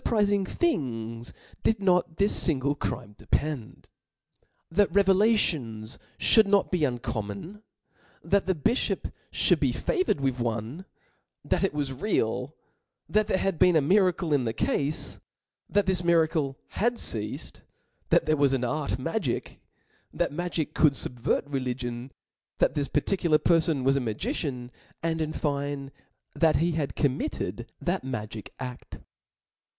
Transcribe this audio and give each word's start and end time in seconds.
prizing 0.03 0.43
things 0.47 1.31
did 1.61 1.79
not 1.79 2.17
this 2.17 2.47
fingle 2.47 2.73
crime 2.73 3.13
depend? 3.19 3.87
That 4.71 4.91
revelations 4.91 5.99
ftiduld 6.17 6.47
not 6.47 6.71
be 6.71 6.83
uncommon, 6.83 7.61
that 8.23 8.47
the 8.47 8.55
bifhop 8.55 9.11
fhould 9.31 9.59
be 9.59 9.71
favoured 9.71 10.19
with 10.19 10.39
one, 10.39 10.85
that 11.45 11.63
it 11.63 11.75
was 11.75 11.93
real, 11.93 12.55
that 13.09 13.27
there 13.27 13.37
had 13.37 13.59
been 13.59 13.75
a 13.75 13.81
miracle 13.81 14.31
irt 14.31 14.43
the 14.45 14.55
tafe, 14.55 15.19
that 15.69 15.85
this 15.85 16.03
miracle 16.03 16.57
had 16.69 16.95
ceafed, 16.95 17.61
that 18.09 18.25
there 18.25 18.37
was 18.37 18.53
an 18.53 18.63
art 18.63 18.97
magic, 18.97 19.59
that 20.11 20.31
magic 20.33 20.73
could 20.73 20.93
fubvert 20.93 21.43
re 21.45 21.61
"gion, 21.75 22.09
that 22.57 22.73
this 22.73 22.87
particular 22.87 23.37
perfon 23.37 23.83
was 23.83 23.95
a 23.95 23.99
magi 23.99 24.31
T 24.33 24.33
2 24.33 24.33
cian. 24.33 24.71
276 25.03 25.03
THE 25.03 25.09
SPIRIT 25.11 25.31
Book 25.31 25.41
cian, 25.43 25.91
and, 25.91 25.91
in 25.91 25.91
fine, 25.91 25.91
that 26.33 26.55
he 26.55 26.71
had 26.71 26.95
comnxitted 26.95 27.67
that 27.79 28.01
Chap"*, 28.01 28.11
magic 28.11 28.51
aft. 28.59 28.97